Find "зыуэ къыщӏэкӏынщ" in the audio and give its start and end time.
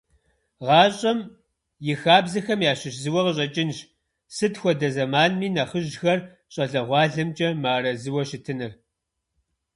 3.03-3.77